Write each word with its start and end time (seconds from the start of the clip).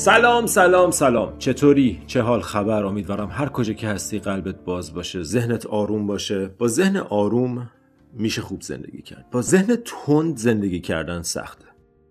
سلام 0.00 0.46
سلام 0.46 0.90
سلام. 0.90 1.38
چطوری؟ 1.38 2.02
چه 2.06 2.22
حال 2.22 2.40
خبر؟ 2.40 2.84
امیدوارم 2.84 3.28
هر 3.30 3.48
کجا 3.48 3.72
که 3.72 3.88
هستی 3.88 4.18
قلبت 4.18 4.64
باز 4.64 4.94
باشه 4.94 5.22
ذهنت 5.22 5.66
آروم 5.66 6.06
باشه. 6.06 6.48
با 6.48 6.68
ذهن 6.68 6.96
آروم 6.96 7.70
میشه 8.12 8.42
خوب 8.42 8.62
زندگی 8.62 9.02
کرد. 9.02 9.30
با 9.30 9.42
ذهن 9.42 9.76
تند 9.76 10.36
زندگی 10.36 10.80
کردن 10.80 11.22
سخته. 11.22 11.64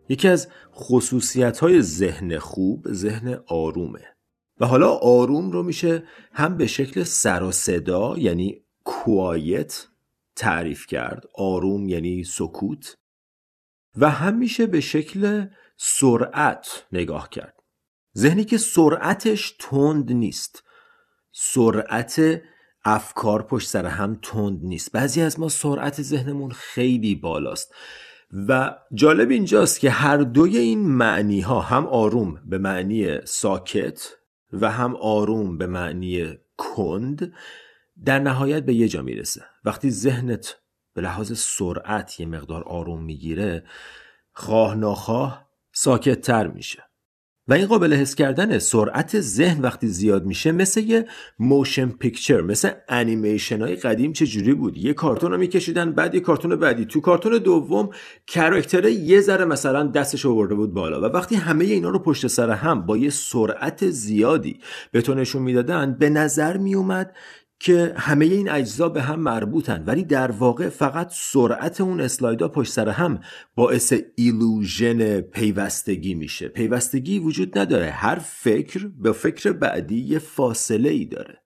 یکی 0.09 0.27
از 0.27 0.48
خصوصیت 0.73 1.59
های 1.59 1.81
ذهن 1.81 2.38
خوب 2.38 2.93
ذهن 2.93 3.39
آرومه. 3.48 4.05
و 4.59 4.65
حالا 4.65 4.90
آروم 4.90 5.51
رو 5.51 5.63
میشه 5.63 6.03
هم 6.34 6.57
به 6.57 6.67
شکل 6.67 7.03
سر 7.03 7.43
و 7.43 7.51
صدا 7.51 8.17
یعنی 8.17 8.63
کوایت 8.84 9.87
تعریف 10.35 10.87
کرد. 10.87 11.23
آروم 11.35 11.90
یعنی 11.90 12.23
سکوت. 12.23 12.98
و 13.98 14.09
هم 14.09 14.37
میشه 14.37 14.65
به 14.65 14.79
شکل 14.79 15.45
سرعت 15.77 16.85
نگاه 16.91 17.29
کرد. 17.29 17.59
ذهنی 18.18 18.44
که 18.44 18.58
سرعتش 18.58 19.55
تند 19.59 20.12
نیست. 20.12 20.63
سرعت 21.31 22.41
افکار 22.85 23.44
پشت 23.44 23.68
سر 23.68 23.85
هم 23.85 24.20
تند 24.21 24.60
نیست. 24.63 24.91
بعضی 24.91 25.21
از 25.21 25.40
ما 25.40 25.49
سرعت 25.49 26.01
ذهنمون 26.01 26.51
خیلی 26.51 27.16
بالاست. 27.16 27.74
و 28.48 28.76
جالب 28.93 29.29
اینجاست 29.29 29.79
که 29.79 29.90
هر 29.90 30.18
دوی 30.18 30.57
این 30.57 30.88
معنی 30.88 31.41
ها 31.41 31.62
هم 31.62 31.88
آروم 31.88 32.41
به 32.46 32.57
معنی 32.57 33.26
ساکت 33.26 34.10
و 34.54 34.71
هم 34.71 34.96
آروم 34.96 35.57
به 35.57 35.68
معنی 35.68 36.38
کند 36.57 37.34
در 38.05 38.20
نهایت 38.20 38.66
به 38.66 38.73
یه 38.73 38.88
جا 38.88 39.01
می‌رسه. 39.01 39.41
وقتی 39.66 39.91
ذهنت 39.91 40.55
به 40.94 41.01
لحاظ 41.01 41.40
سرعت 41.40 42.20
یه 42.20 42.26
مقدار 42.26 42.63
آروم 42.63 43.04
می‌گیره 43.04 43.63
خواه 44.32 44.76
ناخواه 44.76 45.49
ساکت 45.71 46.21
تر 46.21 46.48
میشه. 46.48 46.88
و 47.49 47.53
این 47.53 47.65
قابل 47.65 47.93
حس 47.93 48.15
کردن 48.15 48.59
سرعت 48.59 49.19
ذهن 49.19 49.61
وقتی 49.61 49.87
زیاد 49.87 50.25
میشه 50.25 50.51
مثل 50.51 50.81
یه 50.81 51.05
motion 51.40 51.90
picture 51.90 52.41
مثل 52.41 52.69
انیمیشن 52.89 53.61
های 53.61 53.75
قدیم 53.75 54.13
چه 54.13 54.25
جوری 54.25 54.53
بود؟ 54.53 54.77
یه 54.77 54.93
کارتون 54.93 55.31
رو 55.31 55.37
میکشیدن 55.37 55.91
بعد 55.91 56.15
یه 56.15 56.21
کارتون 56.21 56.55
بعدی. 56.55 56.85
تو 56.85 57.01
کارتون 57.01 57.37
دوم 57.37 57.89
character 58.27 58.85
یه 58.85 59.21
ذره 59.21 59.45
مثلا 59.45 59.87
دستش 59.87 60.25
آورده 60.25 60.55
بود 60.55 60.73
بالا 60.73 61.01
و 61.01 61.05
وقتی 61.05 61.35
همه 61.35 61.65
اینا 61.65 61.89
رو 61.89 61.99
پشت 61.99 62.27
سر 62.27 62.49
هم 62.49 62.85
با 62.85 62.97
یه 62.97 63.09
سرعت 63.09 63.89
زیادی 63.89 64.59
به 64.91 65.01
تو 65.01 65.13
نشون 65.13 65.41
می‌دادن 65.41 65.95
به 66.00 66.09
نظر 66.09 66.57
میومد 66.57 67.16
که 67.59 67.94
همه 67.97 68.25
این 68.25 68.50
اجزا 68.50 68.90
به 68.90 69.02
هم 69.02 69.19
مربوطن 69.19 69.84
ولی 69.88 70.03
در 70.03 70.31
واقع 70.31 70.69
فقط 70.69 71.12
سرعت 71.13 71.81
اون 71.81 72.01
اسلایدا 72.01 72.47
پشت 72.47 72.72
سر 72.72 72.90
هم 72.90 73.19
باعث 73.56 73.94
ایلوژن 74.16 75.22
پیوستگی 75.22 76.13
میشه. 76.13 76.47
پیوستگی 76.47 77.19
وجود 77.19 77.57
نداره. 77.57 77.91
هر 77.91 78.19
فکر 78.19 78.88
به 78.88 79.12
فکر 79.12 79.51
بعدی 79.51 80.00
یه 80.00 80.19
فاصله 80.19 80.90
ای 80.90 81.06
داره. 81.06 81.41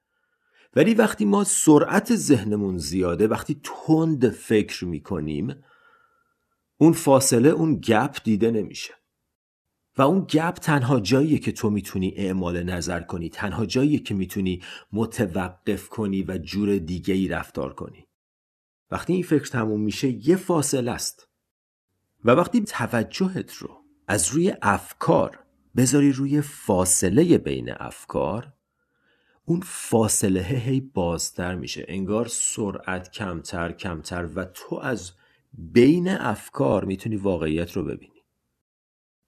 ولی 0.75 0.93
وقتی 0.93 1.25
ما 1.25 1.43
سرعت 1.43 2.15
ذهنمون 2.15 2.77
زیاده 2.77 3.27
وقتی 3.27 3.61
تند 3.63 4.29
فکر 4.29 4.85
می‌کنیم 4.85 5.55
اون 6.77 6.93
فاصله 6.93 7.49
اون 7.49 7.75
گپ 7.75 8.17
دیده 8.23 8.51
نمیشه. 8.51 8.93
و 9.97 10.01
اون 10.01 10.25
گپ 10.29 10.53
تنها 10.53 10.99
جاییه 10.99 11.39
که 11.39 11.51
تو 11.51 11.69
می‌تونی 11.69 12.13
اعمال 12.15 12.63
نظر 12.63 12.99
کنی 12.99 13.29
تنها 13.29 13.65
جاییه 13.65 13.99
که 13.99 14.13
می‌تونی 14.13 14.61
متوقف 14.93 15.89
کنی 15.89 16.23
و 16.23 16.37
جور 16.37 16.77
دیگه 16.77 17.13
ای 17.13 17.27
رفتار 17.27 17.73
کنی. 17.73 18.07
وقتی 18.91 19.13
این 19.13 19.23
فکر 19.23 19.45
تموم 19.45 19.81
میشه 19.81 20.29
یه 20.29 20.35
فاصله 20.35 20.91
است. 20.91 21.27
و 22.25 22.31
وقتی 22.31 22.61
توجهت 22.61 23.53
رو 23.53 23.69
از 24.07 24.31
روی 24.31 24.53
افکار 24.61 25.39
بذاری 25.75 26.11
روی 26.11 26.41
فاصله 26.41 27.37
بین 27.37 27.71
افکار 27.71 28.53
اون 29.45 29.61
فاصله 29.63 30.41
هی 30.41 30.81
بازتر 30.81 31.55
میشه. 31.55 31.85
انگار 31.87 32.27
سرعت 32.27 33.11
کمتر 33.11 33.71
کمتر 33.71 34.29
و 34.35 34.45
تو 34.45 34.75
از 34.75 35.11
بین 35.53 36.09
افکار 36.09 36.85
می‌تونی 36.85 37.15
واقعیت 37.15 37.71
رو 37.71 37.83
ببینی. 37.83 38.12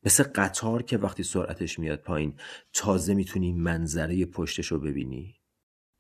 مثل 0.06 0.24
قطار 0.36 0.84
که 0.84 0.98
وقتی 0.98 1.24
سرعتش 1.24 1.80
میاد 1.80 2.00
پایین 2.00 2.34
تازه 2.74 3.14
می‌تونی 3.14 3.54
منظره 3.54 4.26
پشتش 4.26 4.68
رو 4.68 4.80
ببینی. 4.80 5.36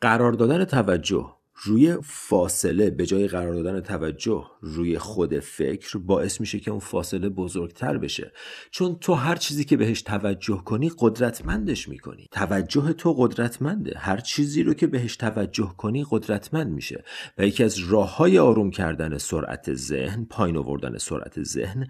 قرار 0.01 0.33
دادن 0.33 0.65
توجه 0.65 1.35
روی 1.63 1.97
فاصله 2.03 2.89
به 2.89 3.05
جای 3.05 3.27
قرار 3.27 3.53
دادن 3.53 3.81
توجه 3.81 4.45
روی 4.61 4.97
خود 4.97 5.39
فکر 5.39 5.97
باعث 5.97 6.41
میشه 6.41 6.59
که 6.59 6.71
اون 6.71 6.79
فاصله 6.79 7.29
بزرگتر 7.29 7.97
بشه. 7.97 8.31
چون 8.71 8.95
تو 8.95 9.13
هر 9.13 9.35
چیزی 9.35 9.63
که 9.63 9.77
بهش 9.77 10.01
توجه 10.01 10.63
کنی 10.63 10.91
قدرتمندش 10.99 11.89
می‌کنی. 11.89 12.27
توجه 12.31 12.93
تو 12.93 13.13
قدرتمنده. 13.13 13.97
هر 13.97 14.17
چیزی 14.17 14.63
رو 14.63 14.73
که 14.73 14.87
بهش 14.87 15.15
توجه 15.15 15.73
کنی 15.77 16.05
قدرتمند 16.09 16.71
میشه. 16.71 17.03
و 17.37 17.45
یکی 17.45 17.63
از 17.63 17.79
راه 17.79 18.17
های 18.17 18.39
آروم 18.39 18.71
کردن 18.71 19.17
سرعت 19.17 19.73
ذهن 19.73 20.25
پایین 20.25 20.57
آوردن 20.57 20.97
سرعت 20.97 21.43
ذهن 21.43 21.87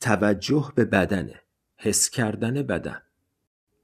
توجه 0.00 0.72
به 0.74 0.84
بدنه. 0.84 1.42
حس 1.76 2.10
کردن 2.10 2.62
بدن. 2.62 3.02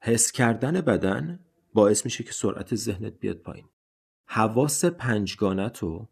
حس 0.00 0.32
کردن 0.32 0.80
بدن 0.80 1.40
باعث 1.74 2.04
میشه 2.04 2.24
که 2.24 2.32
سرعت 2.32 2.74
ذهنت 2.74 3.12
بیاد 3.12 3.36
پایین. 3.36 3.68
حواس 4.24 4.84
پنجگانت 4.84 5.78
رو 5.78 6.08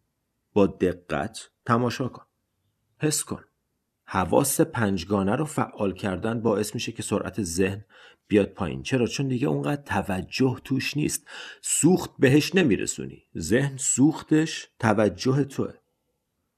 با 0.53 0.67
دقت 0.67 1.51
تماشا 1.65 2.09
کن. 2.09 2.25
حس 2.99 3.25
کن. 3.25 3.45
حواس 4.05 4.61
پنجگانه 4.61 5.37
رو 5.37 5.45
فعال 5.45 5.93
کردن 5.93 6.41
باعث 6.41 6.75
میشه 6.75 6.93
که 6.93 7.03
سرعت 7.03 7.43
ذهن 7.43 7.85
بیاد 8.29 8.49
پایین. 8.49 8.83
چرا؟ 8.83 9.07
چون 9.07 9.29
دیگه 9.29 9.49
اونقدر 9.49 9.83
توجه 9.83 10.61
توش 10.65 10.97
نیست. 10.97 11.27
سوخت 11.63 12.11
بهش 12.19 12.55
نمیرسونی. 12.55 13.23
ذهن 13.39 13.77
سوختش 13.77 14.69
توجه 14.79 15.45
توه. 15.45 15.75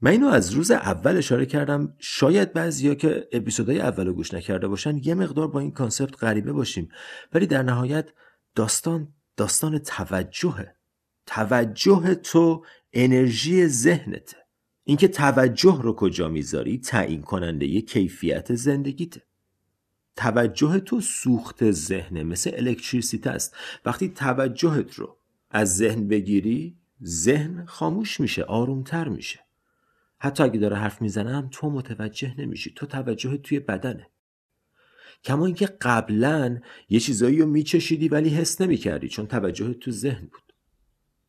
من 0.04 0.10
اینو 0.10 0.26
از 0.26 0.52
روز 0.52 0.70
اول 0.70 1.16
اشاره 1.16 1.46
کردم. 1.46 1.94
شاید 1.98 2.52
بعضیا 2.52 2.94
که 2.94 3.28
اپیزودهای 3.32 3.80
اول 3.80 4.12
گوش 4.12 4.34
نکرده 4.34 4.68
باشن 4.68 5.00
یه 5.04 5.14
مقدار 5.14 5.48
با 5.48 5.60
این 5.60 5.70
کانسپت 5.70 6.24
غریبه 6.24 6.52
باشیم. 6.52 6.88
ولی 7.32 7.46
در 7.46 7.62
نهایت 7.62 8.08
داستان 8.54 9.08
داستان 9.36 9.78
توجهه. 9.78 10.76
توجه 11.26 12.14
تو 12.14 12.64
انرژی 12.92 13.66
ذهنته. 13.66 14.36
اینکه 14.84 15.08
توجه 15.08 15.82
رو 15.82 15.92
کجا 15.96 16.28
می‌ذاری 16.28 16.78
تعیین 16.78 17.22
کننده 17.22 17.66
ی 17.66 17.82
کیفیت 17.82 18.54
زندگیته. 18.54 19.22
توجه 20.16 20.78
تو 20.78 21.00
سوخت 21.00 21.70
ذهنه 21.70 22.22
مثل 22.22 22.50
الکتریسیته 22.54 23.30
است. 23.30 23.56
وقتی 23.84 24.08
توجهت 24.08 24.94
رو 24.94 25.16
از 25.50 25.76
ذهن 25.76 26.08
بگیری 26.08 26.76
ذهن 27.04 27.64
خاموش 27.66 28.20
میشه 28.20 28.42
آرومتر 28.42 29.08
میشه. 29.08 29.40
حتی 30.24 30.42
اگه 30.42 30.60
داره 30.60 30.76
حرف 30.76 31.02
می‌زنم 31.02 31.48
تو 31.52 31.70
متوجه 31.70 32.34
نمیشی. 32.38 32.72
تو 32.76 32.86
توجه 32.86 33.36
توی 33.36 33.60
بدنه. 33.60 34.06
کما 35.24 35.46
اینکه 35.46 35.66
قبلا 35.66 36.60
یه 36.88 37.00
چیزایی 37.00 37.38
رو 37.38 37.46
میچشیدی 37.46 38.08
ولی 38.08 38.28
حس 38.28 38.60
نمی‌کردی 38.60 39.08
چون 39.08 39.26
توجه 39.26 39.74
تو 39.74 39.90
ذهن 39.90 40.20
بود. 40.20 40.52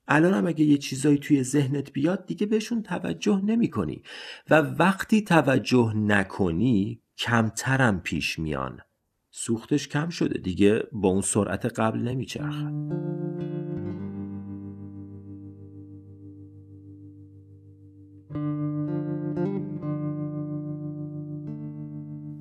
الان 0.08 0.34
هم 0.34 0.48
اگه 0.48 0.66
یه 0.66 0.78
چیزایی 0.78 1.18
توی 1.18 1.44
ذهنت 1.44 1.92
بیاد 1.92 2.26
دیگه 2.26 2.46
بهشون 2.46 2.84
توجه 2.84 3.42
نمی 3.46 3.70
کنی 3.70 4.04
و 4.50 4.62
وقتی 4.62 5.22
توجه 5.22 5.94
نکنی 5.96 7.02
کمترم 7.18 8.02
پیش 8.02 8.40
میان. 8.40 8.80
سوختش 9.32 9.88
کم 9.88 10.10
شده 10.10 10.40
دیگه 10.40 10.84
با 10.92 11.10
اون 11.10 11.22
سرعت 11.22 11.66
قبل 11.66 12.00
نمیچرخد 12.00 12.74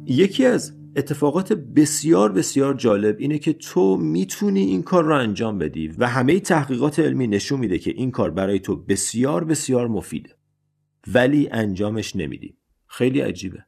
یکی 0.07 0.47
از 0.47 0.77
اتفاقات 0.97 1.53
بسیار 1.53 2.33
بسیار 2.33 2.75
جالب 2.75 3.17
اینه 3.19 3.39
که 3.39 3.53
تو 3.53 3.97
می‌تونی 3.97 4.61
این 4.61 4.83
کار 4.83 5.05
رو 5.05 5.17
انجام 5.17 5.59
بدی 5.59 5.89
و 5.89 6.09
همه 6.09 6.41
تحقیقات 6.41 6.99
علمی 6.99 7.27
نشون 7.27 7.61
میده 7.61 7.79
که 7.79 7.91
این 7.91 8.11
کار 8.11 8.31
برای 8.31 8.59
تو 8.59 8.77
بسیار 8.77 9.45
بسیار 9.45 9.89
مفیده. 9.89 10.37
ولی 11.15 11.49
انجامش 11.49 12.17
نمیدی. 12.17 12.57
خیلی 12.87 13.21
عجیبه. 13.21 13.65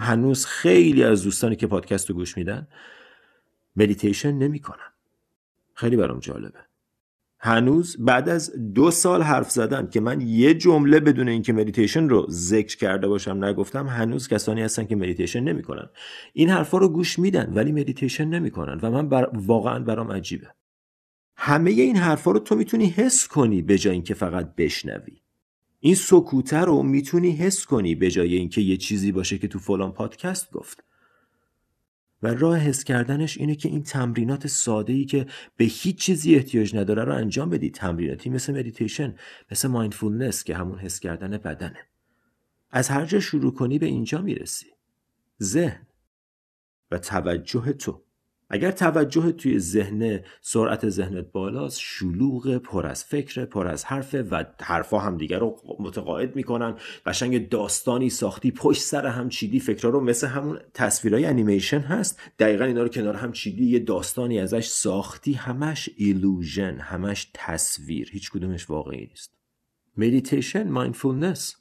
هنوز 0.00 0.46
خیلی 0.46 1.04
از 1.04 1.24
دوستانی 1.24 1.56
که 1.56 1.66
پادکست 1.66 2.10
رو 2.10 2.16
گوش 2.16 2.36
میدن 2.36 2.68
مدیتیشن 3.76 4.32
نمی‌کنن. 4.32 4.92
خیلی 5.74 5.96
برام 5.96 6.18
جالبه. 6.20 6.58
هنوز 7.44 7.96
بعد 7.98 8.28
از 8.28 8.52
دو 8.74 8.90
سال 8.90 9.22
حرف 9.22 9.50
زدن 9.50 9.88
که 9.90 10.00
من 10.00 10.20
یه 10.20 10.54
جمله 10.54 11.00
بدون 11.00 11.28
اینکه 11.28 11.52
مدیتیشن 11.52 12.08
رو 12.08 12.26
ذکر 12.30 12.76
کرده 12.76 13.08
باشم 13.08 13.44
نگفتم 13.44 13.86
هنوز 13.86 14.28
کسانی 14.28 14.62
هستن 14.62 14.84
که 14.84 14.96
مدیتیشن 14.96 15.40
نمی‌کنن. 15.40 15.88
این 16.32 16.48
حرفا 16.48 16.78
رو 16.78 16.88
گوش 16.88 17.18
میدن 17.18 17.52
ولی 17.54 17.72
مدیتیشن 17.72 18.24
نمی‌کنن 18.24 18.80
و 18.82 18.90
من 18.90 19.08
بر... 19.08 19.30
واقعا 19.34 19.78
برام 19.78 20.12
عجیبه. 20.12 20.46
همه 21.36 21.70
این 21.70 21.96
حرفا 21.96 22.30
رو 22.30 22.38
تو 22.38 22.54
می‌تونی 22.54 22.86
حس 22.86 23.28
کنی 23.28 23.62
به 23.62 23.78
جای 23.78 23.92
اینکه 23.92 24.14
فقط 24.14 24.54
بشنوی. 24.54 25.20
این 25.80 25.94
سکوته 25.94 26.58
رو 26.58 26.82
می‌تونی 26.82 27.30
حس 27.30 27.66
کنی 27.66 27.94
به 27.94 28.10
جای 28.10 28.36
اینکه 28.36 28.60
یه 28.60 28.76
چیزی 28.76 29.12
باشه 29.12 29.38
که 29.38 29.48
تو 29.48 29.58
فلان 29.58 29.92
پادکست 29.92 30.50
گفت. 30.52 30.84
و 32.22 32.26
راه 32.26 32.58
حس 32.58 32.84
کردنش 32.84 33.38
اینه 33.38 33.54
که 33.54 33.68
این 33.68 33.82
تمرینات 33.82 34.46
ساده 34.46 34.92
ای 34.92 35.04
که 35.04 35.26
به 35.56 35.64
هیچ 35.64 35.98
چیزی 35.98 36.34
احتیاج 36.34 36.76
نداره 36.76 37.04
رو 37.04 37.14
انجام 37.14 37.50
بدی. 37.50 37.70
تمریناتی 37.70 38.30
مثل 38.30 38.58
مدیتیشن 38.58 39.14
مثل 39.50 39.68
mindfulness 39.68 40.44
که 40.44 40.56
همون 40.56 40.78
حس 40.78 41.00
کردن 41.00 41.30
بدنه. 41.38 41.78
از 42.70 42.88
هر 42.88 43.04
جا 43.04 43.20
شروع 43.20 43.54
کنی 43.54 43.78
به 43.78 43.86
اینجا 43.86 44.22
می‌رسی. 44.22 44.66
ذهن 45.42 45.86
و 46.90 46.98
توجه 46.98 47.72
تو. 47.72 48.02
اگر 48.54 48.70
توجه 48.70 49.32
توی 49.32 49.58
ذهن 49.58 50.20
سرعت 50.40 50.88
ذهنت 50.88 51.32
بالاست 51.32 51.80
شلوغ 51.80 52.58
پر 52.58 52.86
از 52.86 53.04
فکر 53.04 53.44
پر 53.44 53.66
از 53.66 53.84
حرفه 53.84 54.22
و 54.22 54.44
حرفا 54.60 54.98
هم 54.98 55.16
دیگر 55.16 55.38
رو 55.38 55.56
متقاعد 55.78 56.36
می‌کنن 56.36 56.74
قشنگ 57.06 57.48
داستانی 57.48 58.10
ساختی 58.10 58.50
پشت 58.50 58.82
سر 58.82 59.06
هم 59.06 59.28
چیدی 59.28 59.60
فکرها 59.60 59.88
رو 59.88 60.00
مثل 60.00 60.26
همون 60.26 60.58
تصویرهای 60.74 61.24
انیمیشن 61.24 61.78
هست. 61.78 62.20
دقیقا 62.38 62.64
اینا 62.64 62.82
رو 62.82 62.88
کنار 62.88 63.14
هم 63.14 63.32
چیدی 63.32 63.66
یه 63.66 63.78
داستانی 63.78 64.38
ازش 64.38 64.66
ساختی 64.66 65.32
همش 65.32 65.90
illusion 65.96 66.78
همش 66.78 67.30
تصویر 67.34 68.10
هیچ 68.12 68.30
کدومش 68.30 68.70
واقعی 68.70 69.06
نیست. 69.06 69.34
مدیتیشن 69.96 70.68
mindfulness. 70.68 71.56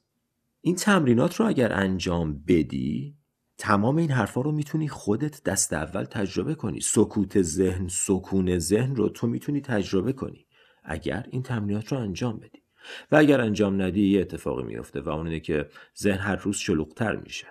این 0.61 0.75
تمرینات 0.75 1.35
رو 1.35 1.47
اگر 1.47 1.73
انجام 1.73 2.43
بدی 2.47 3.20
تمام 3.61 3.97
این 3.97 4.11
حرفا 4.11 4.41
رو 4.41 4.51
می‌تونی 4.51 4.87
خودت 4.87 5.43
دست 5.43 5.73
اول 5.73 6.03
تجربه 6.03 6.55
کنی. 6.55 6.79
سکوت 6.79 7.41
ذهن 7.41 7.87
سکون 7.87 8.59
ذهن 8.59 8.95
رو 8.95 9.09
تو 9.09 9.27
می‌تونی 9.27 9.61
تجربه 9.61 10.13
کنی. 10.13 10.47
اگر 10.83 11.25
این 11.29 11.43
تمرینات 11.43 11.91
رو 11.91 11.97
انجام 11.97 12.39
بدی. 12.39 12.63
و 13.11 13.15
اگر 13.15 13.41
انجام 13.41 13.81
ندی 13.81 14.07
یه 14.07 14.21
اتفاقی 14.21 14.63
میفته 14.63 15.01
و 15.01 15.09
اون 15.09 15.27
اینه 15.27 15.39
که 15.39 15.69
ذهن 15.99 16.17
هر 16.17 16.35
روز 16.35 16.57
شلوغتر 16.57 17.15
میشه. 17.15 17.47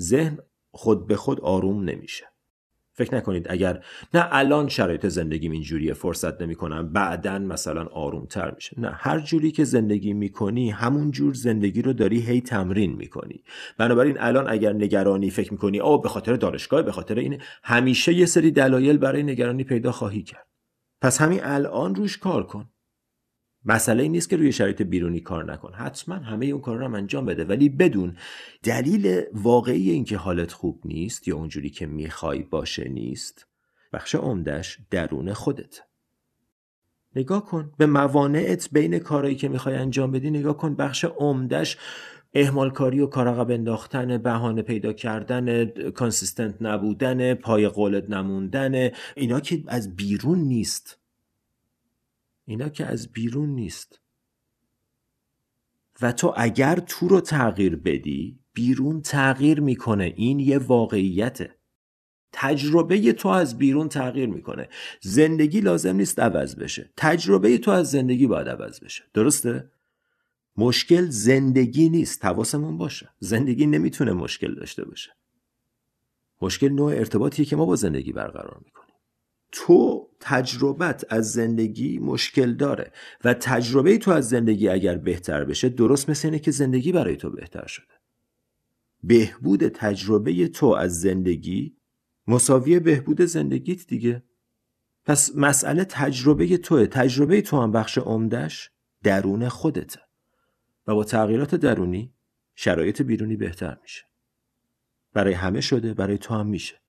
ذهن 0.00 0.38
خود 0.70 1.06
به 1.06 1.16
خود 1.16 1.40
آروم 1.40 1.84
نمیشه. 1.84 2.24
فکر 3.00 3.14
نکنید 3.14 3.46
اگر 3.50 3.84
نه 4.14 4.28
الان 4.30 4.68
شرایط 4.68 5.06
زندگیم 5.06 5.52
اینجوریه 5.52 5.92
فرصت 5.92 6.42
نمی‌کنم 6.42 6.92
بعدا 6.92 7.38
مثلا 7.38 7.84
آروم 7.84 8.26
تر 8.26 8.50
میشه. 8.54 8.80
نه 8.80 8.90
هر 8.94 9.20
جوری 9.20 9.50
که 9.50 9.64
زندگی 9.64 10.12
می‌کنی 10.12 10.70
همون 10.70 11.10
جور 11.10 11.34
زندگی 11.34 11.82
رو 11.82 11.92
داری 11.92 12.20
هی 12.20 12.40
تمرین 12.40 12.92
می‌کنی. 12.92 13.44
بنابراین 13.78 14.16
الان 14.20 14.44
اگر 14.48 14.72
نگرانی 14.72 15.30
فکر 15.30 15.52
می‌کنی 15.52 15.80
او 15.80 16.00
به 16.00 16.08
خاطر 16.08 16.36
دانشگاه 16.36 16.82
به 16.82 16.92
خاطر 16.92 17.14
این 17.14 17.38
همیشه 17.62 18.14
یه 18.14 18.26
سری 18.26 18.50
دلایل 18.50 18.96
برای 18.98 19.22
نگرانی 19.22 19.64
پیدا 19.64 19.92
خواهی 19.92 20.22
کرد. 20.22 20.46
پس 21.02 21.20
همین 21.20 21.40
الان 21.42 21.94
روش 21.94 22.18
کار 22.18 22.46
کن. 22.46 22.68
مسئله 23.64 24.02
این 24.02 24.12
نیست 24.12 24.28
که 24.30 24.36
روی 24.36 24.52
شرایط 24.52 24.82
بیرونی 24.82 25.20
کار 25.20 25.52
نکن. 25.52 25.72
حتما 25.74 26.14
همه 26.14 26.46
اون 26.46 26.60
کار 26.60 26.78
رو 26.78 26.84
هم 26.84 26.94
انجام 26.94 27.26
بده. 27.26 27.44
ولی 27.44 27.68
بدون 27.68 28.16
دلیل 28.62 29.22
واقعی 29.34 29.90
اینکه 29.90 30.16
حالت 30.16 30.52
خوب 30.52 30.80
نیست 30.84 31.28
یا 31.28 31.36
اونجوری 31.36 31.70
که 31.70 31.86
می‌خوای 31.86 32.42
باشه 32.42 32.88
نیست 32.88 33.46
بخش 33.92 34.14
عمدش 34.14 34.78
درون 34.90 35.32
خودت. 35.32 35.80
نگاه 37.16 37.44
کن 37.44 37.72
به 37.78 37.86
موانعت 37.86 38.68
بین 38.72 38.98
کارهایی 38.98 39.36
که 39.36 39.48
می‌خوای 39.48 39.74
انجام 39.74 40.10
بدی. 40.10 40.30
نگاه 40.30 40.56
کن 40.56 40.74
بخش 40.74 41.04
عمدش 41.04 41.78
اهمال 42.34 42.70
کاری 42.70 43.00
و 43.00 43.06
کارقب 43.06 43.50
انداختن 43.50 44.18
بهانه 44.18 44.62
پیدا 44.62 44.92
کردن 44.92 45.64
کانسیستنت 45.90 46.54
نبودن 46.60 47.34
پای 47.34 47.68
قولت 47.68 48.10
نموندن 48.10 48.90
اینا 49.16 49.40
که 49.40 49.62
از 49.66 49.96
بیرون 49.96 50.38
نیست. 50.38 50.99
اینا 52.44 52.68
که 52.68 52.86
از 52.86 53.12
بیرون 53.12 53.48
نیست. 53.48 54.00
و 56.02 56.12
تو 56.12 56.34
اگر 56.36 56.76
تو 56.76 57.08
رو 57.08 57.20
تغییر 57.20 57.76
بدی 57.76 58.40
بیرون 58.52 59.00
تغییر 59.00 59.60
می‌کنه. 59.60 60.12
این 60.16 60.40
یه 60.40 60.58
واقعیته. 60.58 61.56
تجربه 62.32 63.12
تو 63.12 63.28
از 63.28 63.58
بیرون 63.58 63.88
تغییر 63.88 64.28
می‌کنه. 64.28 64.68
زندگی 65.00 65.60
لازم 65.60 65.96
نیست 65.96 66.18
عوض 66.18 66.56
بشه. 66.56 66.92
تجربه 66.96 67.58
تو 67.58 67.70
از 67.70 67.90
زندگی 67.90 68.26
باید 68.26 68.48
عوض 68.48 68.80
بشه. 68.80 69.04
درسته؟ 69.14 69.70
مشکل 70.56 71.06
زندگی 71.08 71.88
نیست. 71.88 72.24
حواسمون 72.24 72.78
باشه. 72.78 73.08
زندگی 73.18 73.66
نمی‌تونه 73.66 74.12
مشکل 74.12 74.54
داشته 74.54 74.84
باشه. 74.84 75.10
مشکل 76.42 76.68
نوع 76.68 76.92
ارتباطیه 76.92 77.44
که 77.44 77.56
ما 77.56 77.66
با 77.66 77.76
زندگی 77.76 78.12
برقرار 78.12 78.60
می‌کنیم. 78.64 78.94
تو 79.52 80.09
تجربت 80.20 81.04
از 81.08 81.32
زندگی 81.32 81.98
مشکل 81.98 82.54
داره 82.54 82.92
و 83.24 83.34
تجربه 83.34 83.98
تو 83.98 84.10
از 84.10 84.28
زندگی 84.28 84.68
اگر 84.68 84.96
بهتر 84.96 85.44
بشه 85.44 85.68
درست 85.68 86.10
مثل 86.10 86.28
اینه 86.28 86.38
که 86.38 86.50
زندگی 86.50 86.92
برای 86.92 87.16
تو 87.16 87.30
بهتر 87.30 87.66
شده. 87.66 87.94
بهبود 89.02 89.68
تجربه 89.68 90.48
تو 90.48 90.66
از 90.66 91.00
زندگی 91.00 91.76
مساوی 92.26 92.80
بهبود 92.80 93.20
زندگیت 93.20 93.86
دیگه. 93.86 94.22
پس 95.04 95.36
مسئله 95.36 95.84
تجربه 95.84 96.56
توه. 96.56 96.86
تجربه 96.86 97.42
تو 97.42 97.60
هم 97.60 97.72
بخش 97.72 97.98
عمدش 97.98 98.70
درون 99.02 99.48
خودته 99.48 100.00
و 100.86 100.94
با 100.94 101.04
تغییرات 101.04 101.54
درونی 101.54 102.14
شرایط 102.54 103.02
بیرونی 103.02 103.36
بهتر 103.36 103.78
میشه. 103.82 104.04
برای 105.12 105.32
همه 105.32 105.60
شده 105.60 105.94
برای 105.94 106.18
تو 106.18 106.34
هم 106.34 106.46
میشه. 106.46 106.79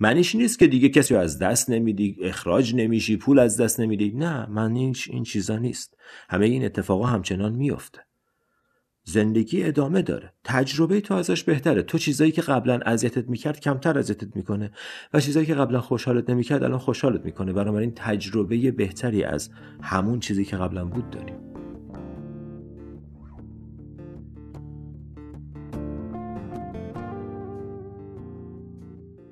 معنیش 0.00 0.34
نیست 0.34 0.58
که 0.58 0.66
دیگه 0.66 0.88
کسی 0.88 1.14
از 1.14 1.38
دست 1.38 1.70
نمیدی 1.70 2.16
اخراج 2.22 2.74
نمیشی 2.74 3.16
پول 3.16 3.38
از 3.38 3.60
دست 3.60 3.80
نمیدی. 3.80 4.10
نه 4.10 4.46
معنیش 4.46 5.10
این 5.10 5.24
چیزا 5.24 5.58
نیست. 5.58 5.96
همه 6.28 6.46
این 6.46 6.64
اتفاقا 6.64 7.06
همچنان 7.06 7.52
میافته 7.52 8.00
زندگی 9.04 9.64
ادامه 9.64 10.02
داره. 10.02 10.32
تجربه 10.44 11.00
تو 11.00 11.14
ازش 11.14 11.44
بهتره. 11.44 11.82
تو 11.82 11.98
چیزایی 11.98 12.32
که 12.32 12.42
قبلا 12.42 12.80
اذیتت 12.86 13.28
می‌کرد 13.28 13.60
کمتر 13.60 13.98
اذیتت 13.98 14.36
می‌کنه. 14.36 14.70
و 15.12 15.20
چیزایی 15.20 15.46
که 15.46 15.54
قبلا 15.54 15.80
خوشحالت 15.80 16.30
نمی‌کرد 16.30 16.62
الان 16.62 16.78
خوشحالت 16.78 17.24
می‌کنه. 17.24 17.52
بنابراین 17.52 17.92
تجربه 17.96 18.70
بهتری 18.70 19.24
از 19.24 19.50
همون 19.82 20.20
چیزی 20.20 20.44
که 20.44 20.56
قبلا 20.56 20.84
بود 20.84 21.10
داریم. 21.10 21.55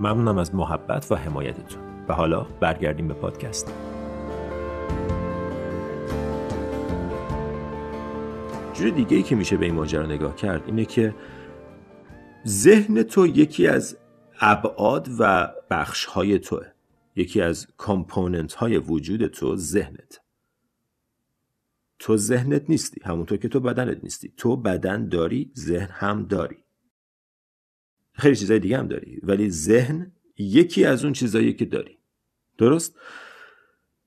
ممنونم 0.00 0.38
از 0.38 0.54
محبت 0.54 1.12
و 1.12 1.14
حمایتتون. 1.14 1.82
و 2.08 2.12
حالا 2.12 2.46
برگردیم 2.60 3.08
به 3.08 3.14
پادکست. 3.14 3.72
جور 8.74 8.90
دیگه 8.90 9.16
ای 9.16 9.22
که 9.22 9.36
میشه 9.36 9.56
به 9.56 9.66
این 9.66 9.74
ماجرا 9.74 10.06
نگاه 10.06 10.36
کرد 10.36 10.62
اینه 10.66 10.84
که 10.84 11.14
ذهن 12.46 13.02
تو 13.02 13.26
یکی 13.26 13.66
از 13.66 13.96
ابعاد 14.40 15.08
و 15.18 15.52
بخش 15.70 16.04
های 16.04 16.38
توه. 16.38 16.66
یکی 17.16 17.40
از 17.40 17.66
component 17.76 18.52
های 18.52 18.78
وجود 18.78 19.26
تو 19.26 19.56
ذهنت. 19.56 20.20
تو 21.98 22.16
ذهنت 22.16 22.70
نیستی. 22.70 23.00
همونطور 23.04 23.38
که 23.38 23.48
تو 23.48 23.60
بدنت 23.60 24.04
نیستی. 24.04 24.32
تو 24.36 24.56
بدن 24.56 25.08
داری 25.08 25.52
ذهن 25.56 25.88
هم 25.90 26.26
داری. 26.26 26.64
خیلی 28.20 28.36
چیزای 28.36 28.58
دیگه 28.58 28.78
هم 28.78 28.88
داری. 28.88 29.20
ولی 29.22 29.50
ذهن 29.50 30.12
یکی 30.38 30.84
از 30.84 31.04
اون 31.04 31.12
چیزایی 31.12 31.52
که 31.52 31.64
داری. 31.64 31.98
درست؟ 32.58 32.98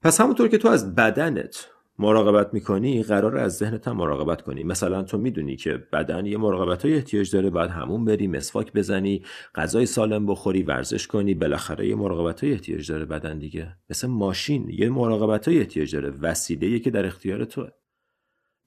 پس 0.02 0.22
همونطور 0.22 0.48
که 0.48 0.58
تو 0.58 0.68
از 0.68 0.96
بدنت 0.96 1.70
مراقبت 2.00 2.54
می‌کنی 2.54 3.04
قرار 3.04 3.38
از 3.38 3.58
ذهنت 3.58 3.88
هم 3.88 3.98
مراقبت 3.98 4.42
کنی. 4.42 4.64
مثلا 4.64 5.04
تو 5.04 5.18
می‌دونی 5.18 5.56
که 5.56 5.88
بدن 5.94 6.26
یه 6.26 6.38
مراقبت 6.38 6.86
های 6.86 6.96
احتیاج 6.96 7.32
داره. 7.32 7.50
باید 7.50 7.72
همون 7.72 8.06
بری 8.06 8.28
مسواک 8.28 8.74
بزنی 8.74 9.24
غذای 9.56 9.86
سالم 9.86 10.26
بخوری 10.26 10.64
ورزش 10.64 11.08
کنی. 11.08 11.34
بالاخره 11.34 11.88
یه 11.88 11.96
مراقبت 11.96 12.44
های 12.44 12.54
احتیاج 12.54 12.92
داره 12.92 13.06
بدن 13.06 13.40
دیگه. 13.40 13.76
مثل 13.90 14.08
ماشین 14.08 14.70
یه 14.70 14.90
مراقبت 14.90 15.48
های 15.48 15.60
احتیاج 15.60 15.96
داره. 15.96 16.10
وسیله 16.10 16.80
که 16.80 16.90
در 16.90 17.06
اختیار 17.06 17.46
توه. 17.46 17.70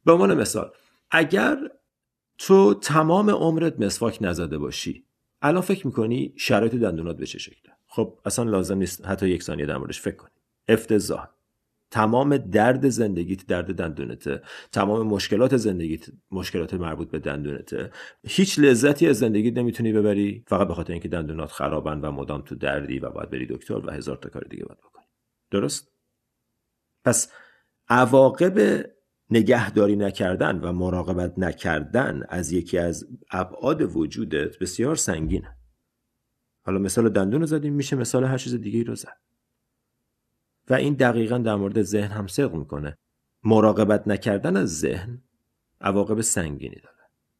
به 0.04 0.12
عنوان 0.12 0.34
مثال 0.34 0.70
اگر 1.10 1.58
تو 2.38 2.74
تمام 2.74 3.30
عمرت 3.30 3.80
مسواک 3.80 4.18
نزده 4.20 4.58
باشی 4.58 5.05
الان 5.46 5.62
فکر 5.62 5.86
می‌کنی 5.86 6.34
شرایط 6.36 6.74
دندونات 6.74 7.16
به 7.16 7.26
چه 7.26 7.38
شکله؟ 7.38 7.72
خب 7.86 8.18
اصلا 8.24 8.44
لازم 8.44 8.78
نیست 8.78 9.06
حتی 9.06 9.28
یک 9.28 9.42
ثانیه 9.42 9.66
در 9.66 9.76
موردش 9.76 10.00
فکر 10.00 10.16
کنی. 10.16 10.30
افتضاح. 10.68 11.28
تمام 11.90 12.36
درد 12.36 12.88
زندگیت 12.88 13.46
درد 13.46 13.74
دندونته. 13.74 14.42
تمام 14.72 15.06
مشکلات 15.06 15.56
زندگیت 15.56 16.06
مشکلات 16.30 16.74
مربوط 16.74 17.10
به 17.10 17.18
دندونته. 17.18 17.90
هیچ 18.26 18.58
لذتی 18.58 19.08
از 19.08 19.18
زندگیت 19.18 19.58
نمی‌تونی 19.58 19.92
ببری. 19.92 20.44
فقط 20.46 20.68
به 20.68 20.74
خاطر 20.74 20.92
اینکه 20.92 21.08
دندونات 21.08 21.50
خرابن 21.50 22.00
و 22.00 22.12
مدام 22.12 22.42
تو 22.42 22.54
دردی 22.54 22.98
و 22.98 23.10
باید 23.10 23.30
بری 23.30 23.46
دکتر 23.46 23.86
و 23.86 23.90
هزار 23.90 24.16
تا 24.16 24.28
کار 24.28 24.44
دیگه 24.50 24.64
باید 24.64 24.78
بکنی. 24.78 25.04
درست؟ 25.50 25.92
پس 27.04 27.32
عواقب 27.88 28.86
نگهداری 29.30 29.96
نکردن 29.96 30.60
و 30.60 30.72
مراقبت 30.72 31.38
نکردن 31.38 32.22
از 32.28 32.52
یکی 32.52 32.78
از 32.78 33.08
ابعاد 33.30 33.96
وجودت 33.96 34.58
بسیار 34.58 34.96
سنگینه. 34.96 35.56
حالا 36.62 36.78
مثال 36.78 37.08
دندون 37.08 37.40
رو 37.40 37.46
زدیم 37.46 37.72
میشه 37.72 37.96
مثال 37.96 38.24
هر 38.24 38.38
چیز 38.38 38.54
دیگه 38.54 38.82
رو 38.82 38.94
زد. 38.94 39.16
و 40.70 40.74
این 40.74 40.94
دقیقا 40.94 41.38
در 41.38 41.56
مورد 41.56 41.82
ذهن 41.82 42.10
هم 42.10 42.26
صدق 42.26 42.54
می‌کنه. 42.54 42.98
مراقبت 43.44 44.08
نکردن 44.08 44.56
از 44.56 44.78
ذهن 44.78 45.22
عواقب 45.80 46.20
سنگینی 46.20 46.80
داره. 46.84 46.96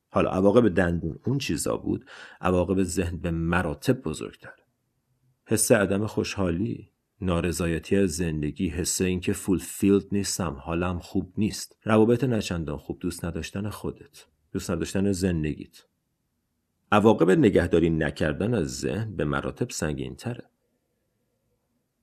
حالا 0.09 0.31
عواقب 0.31 0.69
دندون 0.69 1.19
اون 1.27 1.39
چیزا 1.39 1.77
بود 1.77 2.11
عواقب 2.41 2.83
ذهن 2.83 3.17
به 3.17 3.31
مراتب 3.31 4.03
بزرگتر. 4.03 4.55
حس 5.47 5.73
عدم 5.73 6.07
خوشحالی 6.07 6.93
نارضایتی 7.21 7.97
از 7.97 8.11
زندگی 8.11 8.69
حس 8.69 9.01
اینکه 9.01 9.33
فولفیلد 9.33 10.05
نیستم 10.13 10.53
حالم 10.53 10.99
خوب 10.99 11.33
نیست. 11.39 11.77
روابط 11.85 12.25
نچندان 12.25 12.77
خوب 12.77 12.99
دوست 13.01 13.25
نداشتن 13.25 13.71
خودت. 13.71 14.27
دوست 14.53 14.71
نداشتن 14.71 15.13
زندگیت. 15.13 15.83
عواقب 16.93 17.31
نگهداری 17.31 17.91
نکردن 17.91 18.55
از 18.55 18.81
ذهن 18.81 19.17
به 19.17 19.25
مراتب 19.25 19.71
سنگین 19.71 20.17
تره 20.17 20.45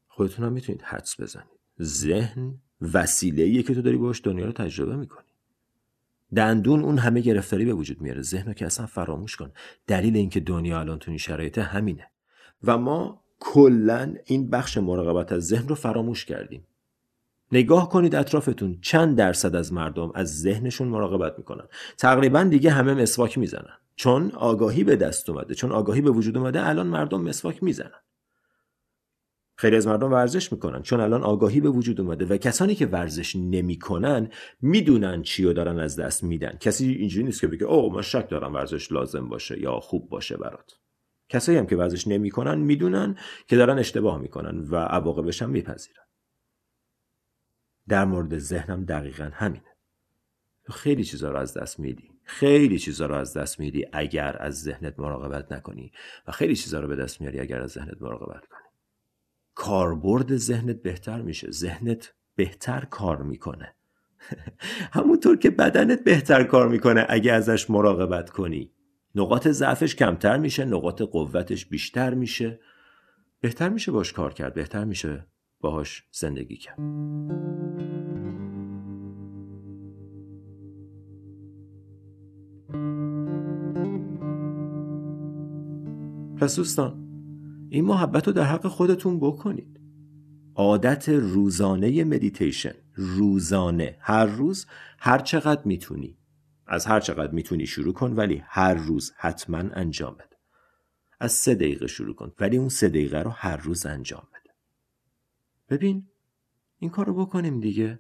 خودتون 0.08 0.46
هم 0.46 0.54
می‌تونید 0.54 0.82
حدس 0.82 1.22
بزنید. 1.22 1.60
ذهن 1.82 2.62
وسیله 2.94 3.64
که 3.64 3.76
تو 3.76 3.82
داری 3.82 3.98
باش 3.98 4.22
دنیا 4.24 4.46
رو 4.46 4.52
تجربه 4.52 4.96
می‌کنی. 4.96 5.28
دندون 6.36 6.82
اون 6.82 6.98
همه 6.98 7.22
گرفتاری 7.22 7.66
به 7.66 7.74
وجود 7.74 8.02
میاره. 8.02 8.22
ذهن 8.22 8.48
رو 8.48 8.54
که 8.54 8.66
اصلا 8.66 8.86
فراموش 8.86 9.36
کن. 9.36 9.52
دلیل 9.88 10.16
اینکه 10.16 10.40
دنیا 10.40 10.80
الان 10.80 11.00
تو 11.00 11.12
این 11.12 11.18
شرایط 11.18 11.58
همینه. 11.58 12.08
و 12.64 12.78
ما 12.78 13.23
کلا 13.46 14.16
این 14.26 14.50
بخش 14.50 14.78
مراقبت 14.78 15.32
از 15.32 15.48
ذهن 15.48 15.68
رو 15.68 15.76
فراموش 15.76 16.26
کردیم. 16.26 16.68
نگاه 17.52 17.90
کنید 17.90 18.16
اطرافتون 18.16 18.78
چند 18.82 19.18
درصد 19.18 19.56
از 19.56 19.74
مردم 19.74 20.12
از 20.16 20.42
ذهنشون 20.42 20.88
مراقبت 20.88 21.34
می‌کنن. 21.38 21.68
تقریبا 21.98 22.44
دیگه 22.44 22.72
همه 22.72 22.94
مسواک 22.94 23.38
می‌زنن. 23.38 23.78
چون 23.96 24.32
آگاهی 24.32 24.84
به 24.84 24.96
دست 24.96 25.30
اومده 25.30 25.56
چون 25.56 25.72
آگاهی 25.72 26.02
به 26.02 26.10
وجود 26.10 26.38
اومده 26.38 26.68
الان 26.68 26.88
مردم 26.88 27.22
مسواک 27.22 27.64
می‌زنن. 27.64 28.02
خیلی 29.56 29.76
از 29.76 29.88
مردم 29.88 30.12
ورزش 30.12 30.52
می‌کنن 30.52 30.82
چون 30.82 31.00
الان 31.00 31.24
آگاهی 31.24 31.62
به 31.62 31.70
وجود 31.70 32.02
اومده 32.02 32.26
و 32.26 32.38
کسانی 32.38 32.76
که 32.76 32.86
ورزش 32.86 33.36
نمی‌کنن 33.36 34.30
می‌دونن 34.62 35.22
چی 35.22 35.44
رو 35.44 35.54
دارن 35.54 35.80
از 35.80 36.00
دست 36.00 36.24
میدن. 36.24 36.58
کسی 36.60 36.92
اینجوری 36.92 37.26
نیست 37.26 37.42
که 37.42 37.48
بگه 37.48 37.66
اوه 37.66 37.96
من 37.96 38.02
شک 38.02 38.30
دارم 38.30 38.54
ورزش 38.54 38.92
لازم 38.92 39.30
باشه 39.30 39.60
یا 39.60 39.80
خوب 39.80 40.10
باشه 40.10 40.38
برات. 40.38 40.83
کسایی 41.34 41.58
هم 41.58 41.66
که 41.66 41.76
ورزش 41.76 42.08
نمی‌کنن 42.08 42.56
می‌دونن 42.56 43.18
که 43.48 43.56
دارن 43.56 43.80
اشتباه 43.80 44.18
می‌کنن 44.18 44.60
و 44.60 44.76
عواقبش 44.76 45.42
هم 45.42 45.50
میپذیرن. 45.50 46.04
در 47.88 48.06
مورد 48.06 48.38
ذهنم 48.38 48.86
دقیقا 48.86 49.30
همینه. 49.34 49.74
تو 50.66 50.74
خیلی 50.74 51.04
چیزا 51.04 51.32
رو 51.32 51.38
از 51.38 51.54
دست 51.54 51.80
میدی. 51.80 52.12
خیلی 52.24 52.80
چیزا 52.80 53.06
رو 53.06 53.16
از 53.16 53.38
دست 53.38 53.60
میدی 53.60 53.86
اگر 53.94 54.38
از 54.40 54.62
ذهنت 54.62 55.00
مراقبت 55.00 55.52
نکنی 55.52 55.92
و 56.28 56.32
خیلی 56.32 56.56
چیزا 56.56 56.80
رو 56.80 56.88
به 56.88 56.96
دست 56.96 57.22
میاری 57.22 57.40
اگر 57.40 57.62
از 57.62 57.72
ذهنت 57.72 58.02
مراقبت 58.02 58.46
کنی. 58.46 58.60
کاربرد 59.56 60.38
ذهنت 60.38 60.82
بهتر 60.82 61.22
میشه. 61.22 61.52
ذهنت 61.52 62.14
بهتر 62.36 62.86
کار 62.86 63.24
می‌کنه. 63.24 63.76
همونطور 64.96 65.38
که 65.38 65.50
بدنت 65.50 66.04
بهتر 66.04 66.44
کار 66.44 66.68
می‌کنه 66.68 67.06
اگه 67.10 67.34
ازش 67.34 67.70
مراقبت 67.70 68.30
کنی. 68.30 68.73
نقاط 69.16 69.48
ضعفش 69.48 69.96
کمتر 69.96 70.38
میشه 70.38 70.66
نقاط 70.66 71.02
قوتش 71.02 71.66
بیشتر 71.66 72.14
میشه. 72.14 72.60
بهتر 73.42 73.70
میشه 73.70 73.92
باش 73.92 74.14
کار 74.14 74.34
کرد 74.34 74.54
بهتر 74.54 74.84
میشه 74.86 75.28
باهاش 75.62 76.04
زندگی 76.12 76.58
کرد. 76.58 76.80
پس 86.38 86.56
دوستان 86.56 87.10
این 87.70 87.86
محبت 87.86 88.28
رو 88.28 88.34
در 88.34 88.44
حق 88.44 88.68
خودتون 88.68 89.20
بکنید. 89.20 89.80
عادت 90.56 91.10
روزانه 91.10 92.04
مدیتیشن 92.04 92.74
روزانه 92.96 93.98
هر 94.00 94.26
روز 94.26 94.66
هر 95.00 95.20
چقدر 95.20 95.62
می‌تونی. 95.66 96.18
از 96.74 96.86
هر 96.86 97.00
چقدر 97.00 97.32
می‌تونی 97.32 97.68
شروع 97.68 97.94
کن 97.94 98.14
ولی 98.14 98.44
هر 98.48 98.74
روز 98.74 99.14
حتما 99.18 99.58
انجام 99.58 100.14
بده. 100.14 100.38
از 101.20 101.32
سه 101.32 101.56
دقیقه 101.56 101.88
شروع 101.88 102.16
کن 102.16 102.32
ولی 102.40 102.58
اون 102.58 102.70
سه 102.70 102.90
دقیقه 102.90 103.22
رو 103.22 103.30
هر 103.30 103.58
روز 103.58 103.86
انجام 103.86 104.28
بده. 104.30 104.54
ببین 105.70 106.08
این 106.80 106.90
کار 106.90 107.06
رو 107.06 107.26
بکنیم 107.26 107.60
دیگه. 107.60 108.00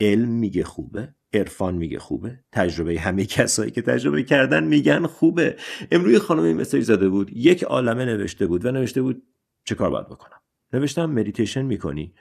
علم 0.00 0.28
میگه 0.28 0.64
خوبه 0.64 1.14
عرفان 1.32 1.74
میگه 1.74 1.98
خوبه 1.98 2.40
تجربه 2.52 3.00
همه 3.00 3.24
کسایی 3.26 3.70
که 3.70 3.82
تجربه 3.82 4.22
کردن 4.22 4.64
میگن 4.64 5.06
خوبه. 5.06 5.56
امروی 5.90 6.18
خانمی 6.18 6.54
مسیج 6.54 6.84
زده 6.84 7.08
بود 7.08 7.30
یک 7.36 7.64
عالمه 7.64 8.04
نوشته 8.04 8.46
بود 8.46 8.64
و 8.64 8.70
نوشته 8.70 9.02
بود 9.02 9.22
چه 9.64 9.74
کار 9.74 9.90
باید 9.90 10.06
بکنم. 10.06 10.40
نوشتم 10.72 11.06
مدیتیشن 11.06 11.62
می‌کنی؟ 11.62 12.14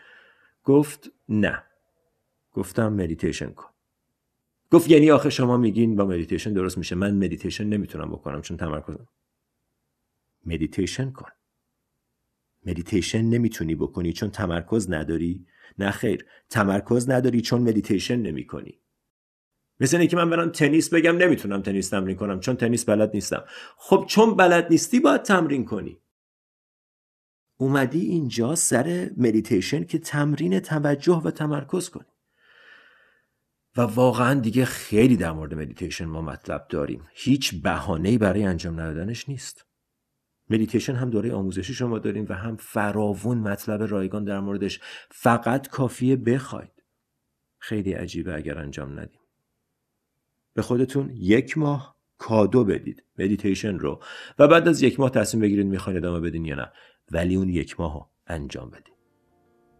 گفت 0.63 1.11
نه. 1.29 1.63
گفتم 2.51 2.93
مدیتیشن 2.93 3.49
کن. 3.49 3.72
گفت 4.73 4.89
یعنی 4.89 5.11
آخه 5.11 5.29
شما 5.29 5.57
میگین 5.57 5.95
با 5.95 6.05
مدیتیشن 6.05 6.53
درست 6.53 6.77
میشه. 6.77 6.95
من 6.95 7.15
مدیتیشن 7.15 7.63
نمی‌تونم 7.63 8.11
بکنم. 8.11 8.41
چون 8.41 8.57
تمرکزم 8.57 9.07
مدیتیشن 10.45 11.11
کن. 11.11 11.29
مدیتیشن 12.65 13.21
نمی‌تونی 13.21 13.75
بکنی 13.75 14.13
چون 14.13 14.29
تمرکز 14.29 14.91
نداری. 14.91 15.45
نه 15.79 15.91
خیر 15.91 16.25
تمرکز 16.49 17.09
نداری 17.09 17.41
چون 17.41 17.61
مدیتیشن 17.61 18.15
نمی‌کنی. 18.15 18.79
مثل 19.79 19.97
اینکه 19.97 20.15
من 20.15 20.29
برم 20.29 20.49
تنیس 20.49 20.93
بگم 20.93 21.17
نمی‌تونم 21.17 21.61
تنیس 21.61 21.89
تمرین 21.89 22.15
کنم. 22.15 22.39
چون 22.39 22.55
تنیس 22.55 22.85
بلد 22.85 23.11
نیستم. 23.13 23.43
خب 23.77 24.05
چون 24.07 24.35
بلد 24.35 24.67
نیستی 24.69 24.99
باید 24.99 25.21
تمرین 25.21 25.65
کنی. 25.65 25.99
اومدی 27.57 28.01
اینجا 28.01 28.55
سر 28.55 29.11
مدیتیشن 29.17 29.83
که 29.83 29.99
تمرین 29.99 30.59
توجه 30.59 31.21
و 31.25 31.31
تمرکز 31.31 31.89
کنی. 31.89 32.12
و 33.77 33.81
واقعا 33.81 34.39
دیگه 34.39 34.65
خیلی 34.65 35.17
در 35.17 35.31
مورد 35.31 35.53
مدیتیشن 35.53 36.05
ما 36.05 36.21
مطلب 36.21 36.65
داریم. 36.69 37.07
هیچ 37.13 37.61
بهانه‌ای 37.61 38.17
برای 38.17 38.43
انجام 38.43 38.79
ندادنش 38.79 39.29
نیست. 39.29 39.65
مدیتیشن 40.49 40.95
هم 40.95 41.09
دوره 41.09 41.33
آموزشی 41.33 41.73
شما 41.73 41.99
داریم 41.99 42.25
و 42.29 42.33
هم 42.33 42.55
فراوون 42.55 43.37
مطلب 43.37 43.83
رایگان 43.83 44.23
در 44.23 44.39
موردش. 44.39 44.79
فقط 45.11 45.67
کافیه 45.67 46.15
بخواید. 46.15 46.83
خیلی 47.59 47.93
عجیبه 47.93 48.35
اگر 48.35 48.57
انجام 48.57 48.99
ندیم. 48.99 49.19
به 50.53 50.61
خودتون 50.61 51.09
یک 51.15 51.57
ماه 51.57 51.97
کادو 52.17 52.63
بدید 52.63 53.03
مدیتیشن 53.19 53.79
رو 53.79 54.03
و 54.39 54.47
بعد 54.47 54.67
از 54.67 54.81
یک 54.81 54.99
ماه 54.99 55.09
تصمیم 55.09 55.41
بگیرید 55.41 55.67
می‌خواین 55.67 55.97
ادامه 55.97 56.19
بدین 56.19 56.45
یا 56.45 56.55
نه. 56.55 56.71
ولی 57.11 57.35
اون 57.35 57.49
یک 57.49 57.79
ماه 57.79 58.11
انجام 58.27 58.69
بدید 58.69 58.92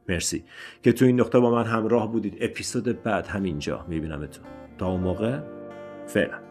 مرسی 0.10 0.43
که 0.83 0.93
تو 0.93 1.05
این 1.05 1.19
نقطه 1.19 1.39
با 1.39 1.51
من 1.51 1.65
همراه 1.65 2.12
بودید. 2.12 2.38
اپیزود 2.41 3.03
بعد 3.03 3.27
همینجا 3.27 3.86
میبینمتون. 3.89 4.45
تا 4.77 4.88
اون 4.88 5.01
موقع 5.01 5.39
فعلا. 6.07 6.42